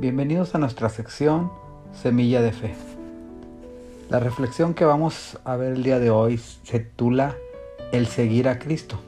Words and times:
Bienvenidos 0.00 0.54
a 0.54 0.58
nuestra 0.58 0.88
sección 0.88 1.50
Semilla 1.92 2.40
de 2.40 2.52
Fe. 2.52 2.74
La 4.08 4.18
reflexión 4.18 4.72
que 4.72 4.86
vamos 4.86 5.38
a 5.44 5.56
ver 5.56 5.74
el 5.74 5.82
día 5.82 5.98
de 5.98 6.08
hoy 6.08 6.38
se 6.38 6.80
titula 6.80 7.36
El 7.92 8.06
seguir 8.06 8.48
a 8.48 8.58
Cristo. 8.58 8.98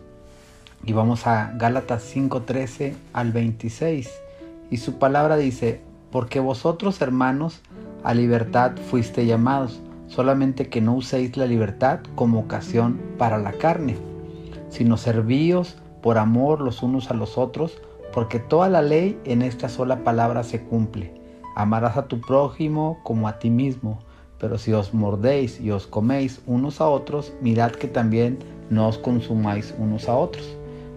Y 0.84 0.92
vamos 0.92 1.26
a 1.26 1.54
Gálatas 1.56 2.02
5:13 2.02 2.94
al 3.14 3.32
26. 3.32 4.10
Y 4.70 4.76
su 4.76 4.98
palabra 4.98 5.38
dice, 5.38 5.80
porque 6.10 6.40
vosotros 6.40 7.00
hermanos 7.00 7.62
a 8.04 8.12
libertad 8.12 8.72
fuiste 8.90 9.24
llamados, 9.24 9.80
solamente 10.08 10.68
que 10.68 10.82
no 10.82 10.94
uséis 10.94 11.38
la 11.38 11.46
libertad 11.46 12.00
como 12.14 12.38
ocasión 12.38 13.00
para 13.16 13.38
la 13.38 13.52
carne, 13.52 13.96
sino 14.68 14.98
servíos 14.98 15.78
por 16.02 16.18
amor 16.18 16.60
los 16.60 16.82
unos 16.82 17.10
a 17.10 17.14
los 17.14 17.38
otros, 17.38 17.80
porque 18.12 18.38
toda 18.38 18.68
la 18.68 18.82
ley 18.82 19.18
en 19.24 19.42
esta 19.42 19.68
sola 19.68 20.04
palabra 20.04 20.42
se 20.42 20.62
cumple. 20.62 21.12
Amarás 21.56 21.96
a 21.96 22.06
tu 22.06 22.20
prójimo 22.20 23.00
como 23.02 23.28
a 23.28 23.38
ti 23.38 23.50
mismo, 23.50 23.98
pero 24.38 24.58
si 24.58 24.72
os 24.72 24.92
mordéis 24.92 25.60
y 25.60 25.70
os 25.70 25.86
coméis 25.86 26.40
unos 26.46 26.80
a 26.80 26.88
otros, 26.88 27.32
mirad 27.40 27.72
que 27.72 27.88
también 27.88 28.38
no 28.70 28.88
os 28.88 28.98
consumáis 28.98 29.74
unos 29.78 30.08
a 30.08 30.14
otros. 30.14 30.56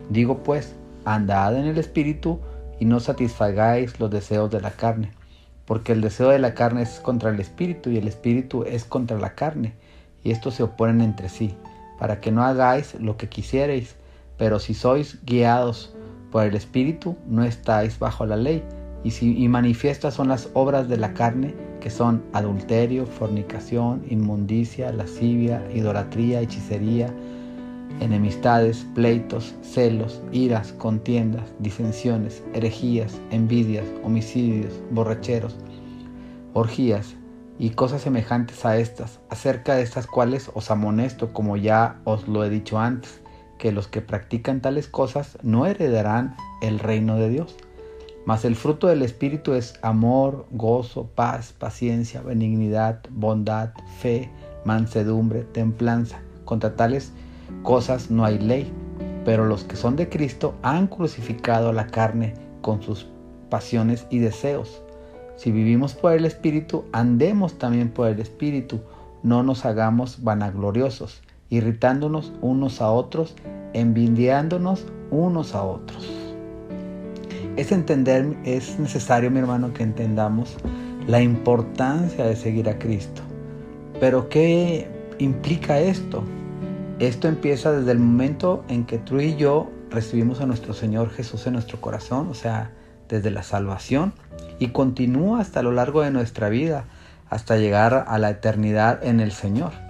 Digo 0.10 0.44
pues, 0.44 0.76
andad 1.06 1.58
en 1.58 1.66
el 1.66 1.78
Espíritu 1.78 2.40
y 2.80 2.86
no 2.86 3.00
satisfagáis 3.00 4.00
los 4.00 4.10
deseos 4.12 4.52
de 4.52 4.62
la 4.62 4.72
carne, 4.72 5.12
porque 5.66 5.94
el 5.94 6.02
deseo 6.02 6.30
de 6.30 6.40
la 6.40 6.54
carne 6.54 6.82
es 6.82 7.00
contra 7.00 7.30
el 7.30 7.40
Espíritu 7.40 7.90
y 7.90 7.98
el 7.98 8.08
Espíritu 8.08 8.64
es 8.64 8.84
contra 8.84 9.18
la 9.18 9.36
carne, 9.36 9.74
y 10.24 10.32
estos 10.32 10.56
se 10.56 10.64
oponen 10.64 11.02
entre 11.02 11.30
sí, 11.30 11.56
para 12.00 12.20
que 12.20 12.32
no 12.32 12.44
hagáis 12.44 12.96
lo 12.96 13.16
que 13.16 13.30
quisierais, 13.30 13.96
pero 14.38 14.60
si 14.60 14.74
sois 14.74 15.20
guiados 15.24 15.96
por 16.36 16.44
el 16.44 16.54
Espíritu 16.54 17.16
no 17.30 17.46
estáis 17.46 17.98
bajo 17.98 18.26
la 18.26 18.36
ley, 18.36 18.62
y, 19.06 19.12
si, 19.12 19.42
y 19.42 19.48
manifiestas 19.48 20.16
son 20.16 20.28
las 20.28 20.50
obras 20.54 20.90
de 20.90 20.98
la 20.98 21.14
carne, 21.14 21.56
que 21.80 21.90
son 21.90 22.26
adulterio, 22.34 23.06
fornicación, 23.06 24.04
inmundicia, 24.10 24.92
lascivia, 24.92 25.64
idolatría, 25.74 26.42
hechicería, 26.42 27.08
enemistades, 28.02 28.86
pleitos, 28.96 29.56
celos, 29.62 30.22
iras, 30.34 30.74
contiendas, 30.74 31.54
disensiones, 31.60 32.44
herejías, 32.54 33.18
envidias, 33.32 33.86
homicidios, 34.04 34.74
borracheros, 34.92 35.56
orgías 36.52 37.16
y 37.60 37.70
cosas 37.70 38.02
semejantes 38.02 38.66
a 38.66 38.78
estas, 38.78 39.22
acerca 39.30 39.76
de 39.76 39.84
estas 39.84 40.06
cuales 40.06 40.52
os 40.54 40.70
amonesto 40.70 41.32
como 41.32 41.56
ya 41.56 42.02
os 42.04 42.28
lo 42.28 42.44
he 42.44 42.50
dicho 42.50 42.78
antes 42.78 43.22
que 43.58 43.72
los 43.72 43.88
que 43.88 44.02
practican 44.02 44.62
tales 44.62 44.88
cosas 44.88 45.38
no 45.44 45.66
heredarán 45.66 46.36
el 46.62 46.80
reino 46.80 47.16
de 47.18 47.30
Dios. 47.30 47.56
Mas 48.26 48.44
el 48.44 48.56
fruto 48.56 48.88
del 48.88 49.04
Espíritu 49.04 49.54
es 49.54 49.80
amor, 49.84 50.48
gozo, 50.52 51.08
paz, 51.14 51.54
paciencia, 51.54 52.22
benignidad, 52.22 53.02
bondad, 53.12 53.70
fe, 54.00 54.32
mansedumbre, 54.66 55.44
templanza. 55.44 56.20
Contra 56.44 56.76
tales 56.76 57.12
cosas 57.62 58.10
no 58.10 58.26
hay 58.26 58.40
ley. 58.40 58.72
Pero 59.26 59.46
los 59.46 59.64
que 59.64 59.76
son 59.76 59.96
de 59.96 60.10
Cristo 60.10 60.56
han 60.64 60.88
crucificado 60.88 61.72
la 61.72 61.88
carne 61.88 62.34
con 62.62 62.82
sus 62.82 63.08
pasiones 63.50 64.08
y 64.10 64.20
deseos. 64.20 64.82
Si 65.36 65.52
vivimos 65.52 65.94
por 65.94 66.14
el 66.14 66.26
Espíritu, 66.26 66.86
andemos 66.94 67.58
también 67.60 67.90
por 67.90 68.08
el 68.08 68.20
Espíritu. 68.20 68.82
No 69.22 69.44
nos 69.44 69.66
hagamos 69.66 70.24
vanagloriosos 70.24 71.22
irritándonos 71.50 72.34
unos 72.42 72.82
a 72.82 72.92
otros, 72.92 73.36
envidiándonos 73.74 74.86
unos 75.12 75.56
a 75.56 75.64
otros. 75.64 76.10
Es 77.56 77.72
entender, 77.72 78.36
es 78.44 78.80
necesario, 78.80 79.32
mi 79.32 79.40
hermano, 79.40 79.74
que 79.74 79.84
entendamos 79.84 80.58
la 81.08 81.22
importancia 81.22 82.26
de 82.26 82.36
seguir 82.36 82.70
a 82.70 82.78
Cristo. 82.78 83.22
Pero 84.00 84.28
¿qué 84.28 84.88
implica 85.20 85.80
esto? 85.80 86.24
Esto 87.00 87.28
empieza 87.28 87.72
desde 87.72 87.92
el 87.92 88.00
momento 88.00 88.64
en 88.68 88.86
que 88.86 88.98
tú 88.98 89.20
y 89.20 89.36
yo 89.36 89.70
recibimos 89.90 90.42
a 90.42 90.46
nuestro 90.46 90.74
Señor 90.74 91.10
Jesús 91.12 91.48
en 91.48 91.54
nuestro 91.54 91.80
corazón, 91.80 92.28
o 92.30 92.34
sea, 92.34 92.72
desde 93.08 93.32
la 93.32 93.44
salvación, 93.44 94.14
y 94.60 94.70
continúa 94.70 95.40
hasta 95.40 95.62
lo 95.62 95.72
largo 95.72 96.02
de 96.02 96.12
nuestra 96.12 96.50
vida, 96.50 96.86
hasta 97.30 97.58
llegar 97.58 98.06
a 98.08 98.18
la 98.20 98.30
eternidad 98.30 99.04
en 99.04 99.20
el 99.20 99.32
Señor. 99.32 99.85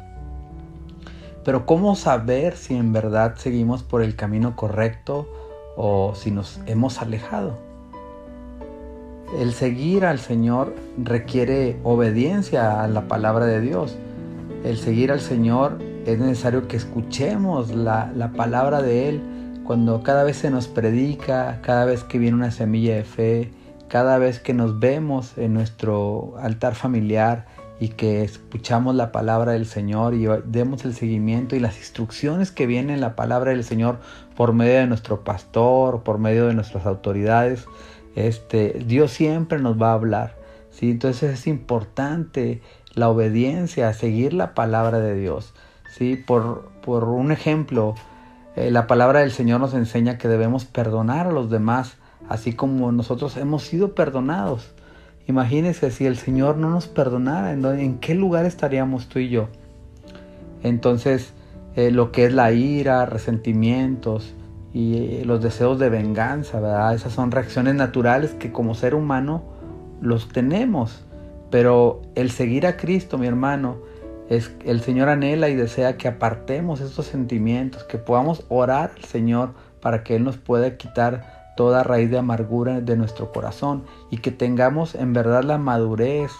Pero 1.45 1.67
¿cómo 1.67 1.95
saber 1.95 2.57
si 2.57 2.73
en 2.75 2.91
verdad 2.91 3.35
seguimos 3.38 3.83
por 3.83 4.01
el 4.01 4.16
camino 4.16 4.56
correcto 4.56 5.29
o 5.78 6.16
si 6.16 6.31
nos 6.31 6.59
hemos 6.66 7.00
alejado? 7.03 7.56
El 9.39 9.53
seguir 9.53 10.06
al 10.06 10.17
Señor 10.17 10.73
requiere 10.97 11.78
obediencia 11.83 12.81
a 12.83 12.88
la 12.88 13.07
palabra 13.07 13.45
de 13.45 13.61
Dios. 13.61 13.95
El 14.63 14.78
seguir 14.78 15.11
al 15.11 15.19
Señor 15.19 15.78
es 16.07 16.17
necesario 16.17 16.67
que 16.67 16.78
escuchemos 16.78 17.75
la, 17.75 18.12
la 18.16 18.31
palabra 18.31 18.81
de 18.81 19.09
Él 19.09 19.22
cuando 19.66 20.01
cada 20.01 20.23
vez 20.23 20.38
se 20.38 20.50
nos 20.50 20.67
predica, 20.67 21.59
cada 21.62 21.85
vez 21.85 22.03
que 22.03 22.17
viene 22.17 22.38
una 22.38 22.51
semilla 22.51 22.95
de 22.95 23.03
fe, 23.03 23.51
cada 23.88 24.17
vez 24.17 24.39
que 24.39 24.56
nos 24.56 24.79
vemos 24.79 25.38
en 25.38 25.53
nuestro 25.53 26.35
altar 26.39 26.73
familiar, 26.73 27.45
y 27.80 27.90
que 27.90 28.24
escuchamos 28.24 28.96
la 28.96 29.12
palabra 29.12 29.52
del 29.52 29.66
Señor 29.66 30.13
y 30.13 30.28
demos 30.46 30.86
el 30.86 30.94
seguimiento 30.94 31.56
y 31.56 31.59
las 31.59 31.78
instrucciones 31.78 32.52
que 32.52 32.68
vienen 32.68 32.96
en 32.96 33.02
la 33.02 33.16
palabra 33.16 33.52
del 33.52 33.63
Señor 33.63 34.00
por 34.36 34.53
medio 34.53 34.75
de 34.80 34.88
nuestro 34.88 35.24
pastor, 35.24 36.03
por 36.03 36.18
medio 36.18 36.47
de 36.47 36.53
nuestras 36.53 36.86
autoridades, 36.86 37.66
este, 38.16 38.81
Dios 38.86 39.12
siempre 39.12 39.59
nos 39.59 39.81
va 39.81 39.91
a 39.91 39.96
hablar. 39.96 40.36
¿sí? 40.72 40.91
Entonces 40.91 41.34
es 41.34 41.47
importante 41.47 42.62
la 42.94 43.09
obediencia, 43.09 43.92
seguir 43.94 44.34
la 44.34 44.53
palabra 44.53 45.00
de 45.00 45.16
Dios. 45.16 45.53
¿sí? 45.92 46.16
Por, 46.16 46.69
por 46.81 47.03
un 47.06 47.31
ejemplo, 47.31 47.96
eh, 48.56 48.72
la 48.72 48.88
palabra 48.88 49.19
del 49.19 49.31
Señor 49.31 49.59
nos 49.59 49.74
enseña 49.74 50.18
que 50.18 50.30
debemos 50.30 50.63
perdonar 50.63 51.28
a 51.28 51.31
los 51.31 51.50
demás, 51.50 51.97
así 52.30 52.53
como 52.53 52.92
nosotros 52.94 53.36
hemos 53.36 53.63
sido 53.63 53.94
perdonados. 53.96 54.74
Imagínese 55.28 55.91
si 55.91 56.06
el 56.06 56.18
Señor 56.18 56.58
no 56.58 56.69
nos 56.69 56.88
perdonara, 56.88 57.52
¿en 57.53 57.97
qué 57.97 58.13
lugar 58.13 58.46
estaríamos 58.46 59.08
tú 59.08 59.19
y 59.19 59.30
yo? 59.30 59.47
Entonces, 60.62 61.34
eh, 61.75 61.91
lo 61.91 62.12
que 62.12 62.25
es 62.25 62.34
la 62.34 62.52
ira, 62.52 63.06
resentimientos 63.06 64.34
y 64.74 64.97
eh, 64.97 65.24
los 65.25 65.41
deseos 65.41 65.78
de 65.78 65.90
venganza, 65.90 66.59
¿verdad? 66.59 66.94
Esas 66.96 67.13
son 67.13 67.31
reacciones 67.31 67.75
naturales 67.75 68.34
que 68.34 68.52
como 68.52 68.75
ser 68.75 68.96
humano 68.96 69.44
los 70.02 70.30
tenemos. 70.30 71.06
Pero 71.50 72.02
el 72.16 72.31
seguir 72.31 72.66
a 72.66 72.78
Cristo, 72.78 73.18
mi 73.18 73.28
hermano, 73.28 73.78
es 74.30 74.52
el 74.66 74.81
Señor 74.81 75.09
anhela 75.09 75.50
y 75.50 75.56
desea 75.56 75.97
que 75.97 76.07
apartemos 76.07 76.81
estos 76.81 77.06
sentimientos, 77.06 77.84
que 77.84 77.97
podamos 77.97 78.46
orar 78.50 78.92
al 78.96 79.03
Señor 79.03 79.53
para 79.81 80.03
que 80.03 80.16
Él 80.16 80.24
nos 80.24 80.38
pueda 80.38 80.78
quitar 80.78 81.44
toda 81.55 81.83
raíz 81.83 82.09
de 82.11 82.17
amargura 82.17 82.81
de 82.81 82.97
nuestro 82.97 83.31
corazón 83.31 83.83
y 84.09 84.17
que 84.17 84.31
tengamos 84.31 84.95
en 84.95 85.13
verdad 85.13 85.43
la 85.43 85.57
madurez 85.57 86.31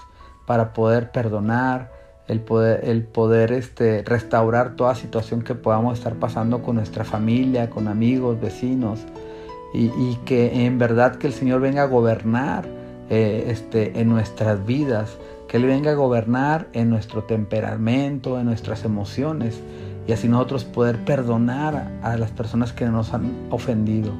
para 0.46 0.74
poder 0.74 1.12
perdonar, 1.12 1.92
el 2.28 2.42
poder, 2.42 2.82
el 2.86 3.04
poder 3.04 3.52
este, 3.52 4.04
restaurar 4.04 4.76
toda 4.76 4.96
situación 4.96 5.42
que 5.42 5.56
podamos 5.56 5.98
estar 5.98 6.16
pasando 6.16 6.62
con 6.62 6.76
nuestra 6.76 7.04
familia, 7.04 7.70
con 7.70 7.88
amigos, 7.88 8.40
vecinos, 8.40 9.06
y, 9.74 10.16
que 10.24 10.66
en 10.66 10.78
verdad 10.80 11.18
que 11.18 11.28
el 11.28 11.34
Señor 11.34 11.60
venga 11.60 11.84
a 11.84 11.88
gobernar 11.88 12.66
eh, 13.10 13.48
este, 13.50 14.00
en 14.00 14.08
nuestras 14.08 14.66
vidas, 14.66 15.18
que 15.50 15.58
Él 15.58 15.66
venga 15.66 15.92
a 15.92 15.96
gobernar 15.96 16.68
en 16.72 16.90
nuestro 16.90 17.24
temperamento, 17.24 18.40
en 18.40 18.46
nuestras 18.46 18.86
emociones, 18.86 19.60
y 20.08 20.14
así 20.14 20.30
nosotros 20.30 20.64
poder 20.64 21.04
perdonar 21.04 21.92
a 22.04 22.16
las 22.16 22.32
personas 22.32 22.72
que 22.72 22.86
nos 22.86 23.14
han 23.14 23.48
ofendido. 23.50 24.14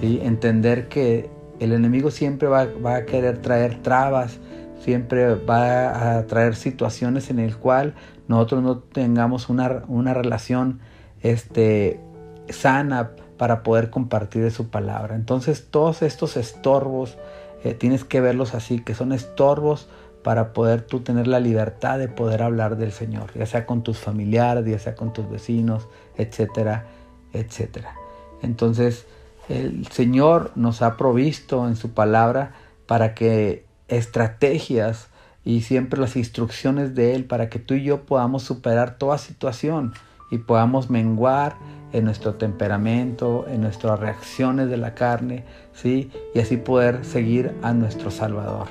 Entender 0.00 0.88
que 0.88 1.30
el 1.60 1.72
enemigo 1.72 2.10
siempre 2.10 2.48
va, 2.48 2.62
a 2.62 3.04
querer 3.04 3.38
traer 3.38 3.82
trabas, 3.82 4.38
siempre 4.80 5.36
va 5.36 6.18
a 6.18 6.26
traer 6.26 6.56
situaciones 6.56 7.30
en 7.30 7.38
el 7.38 7.56
cual 7.56 7.94
nosotros 8.26 8.62
no 8.62 8.78
tengamos 8.78 9.48
una, 9.48 9.84
una 9.86 10.12
relación 10.12 10.80
este, 11.20 12.00
sana 12.48 13.12
para 13.36 13.62
poder 13.62 13.90
compartir 13.90 14.42
de 14.42 14.50
su 14.50 14.70
palabra. 14.70 15.14
Entonces 15.14 15.68
todos 15.70 16.02
estos 16.02 16.36
estorbos 16.36 17.16
eh, 17.64 17.74
tienes 17.74 18.04
que 18.04 18.20
verlos 18.20 18.54
así, 18.54 18.80
que 18.80 18.94
son 18.94 19.12
estorbos 19.12 19.88
para 20.22 20.52
poder 20.52 20.82
tú 20.82 21.00
tener 21.00 21.26
la 21.26 21.40
libertad 21.40 21.98
de 21.98 22.08
poder 22.08 22.42
hablar 22.42 22.76
del 22.76 22.92
Señor, 22.92 23.32
ya 23.34 23.46
sea 23.46 23.66
con 23.66 23.82
tus 23.82 23.98
familiares, 23.98 24.64
ya 24.64 24.78
sea 24.78 24.94
con 24.94 25.12
tus 25.12 25.28
vecinos, 25.28 25.88
etcétera, 26.16 26.86
etcétera. 27.32 27.94
Entonces, 28.42 29.06
el 29.48 29.86
Señor 29.88 30.52
nos 30.54 30.82
ha 30.82 30.96
provisto 30.96 31.66
en 31.66 31.76
su 31.76 31.92
palabra 31.92 32.52
para 32.86 33.14
que 33.14 33.64
estrategias 33.88 35.08
y 35.44 35.62
siempre 35.62 36.00
las 36.00 36.16
instrucciones 36.16 36.94
de 36.94 37.14
Él 37.14 37.24
para 37.24 37.48
que 37.48 37.58
tú 37.58 37.74
y 37.74 37.84
yo 37.84 38.02
podamos 38.02 38.42
superar 38.44 38.98
toda 38.98 39.18
situación 39.18 39.92
y 40.30 40.38
podamos 40.38 40.88
menguar 40.88 41.56
en 41.92 42.04
nuestro 42.04 42.34
temperamento, 42.34 43.46
en 43.48 43.60
nuestras 43.60 44.00
reacciones 44.00 44.70
de 44.70 44.78
la 44.78 44.94
carne, 44.94 45.44
¿sí? 45.74 46.10
Y 46.34 46.40
así 46.40 46.56
poder 46.56 47.04
seguir 47.04 47.54
a 47.62 47.74
nuestro 47.74 48.10
Salvador. 48.10 48.68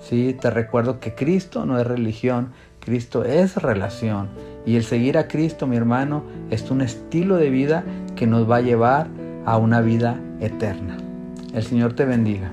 ¿Sí? 0.00 0.36
Te 0.38 0.50
recuerdo 0.50 1.00
que 1.00 1.14
Cristo 1.14 1.64
no 1.66 1.78
es 1.78 1.86
religión, 1.86 2.52
Cristo 2.80 3.24
es 3.24 3.56
relación. 3.56 4.28
Y 4.66 4.76
el 4.76 4.84
seguir 4.84 5.18
a 5.18 5.28
Cristo, 5.28 5.66
mi 5.66 5.76
hermano, 5.76 6.24
es 6.50 6.70
un 6.70 6.80
estilo 6.80 7.36
de 7.36 7.50
vida 7.50 7.84
que 8.16 8.26
nos 8.26 8.50
va 8.50 8.56
a 8.56 8.60
llevar 8.60 9.08
a 9.46 9.58
una 9.58 9.80
vida 9.80 10.18
eterna. 10.40 10.96
El 11.52 11.62
Señor 11.62 11.94
te 11.94 12.04
bendiga. 12.04 12.50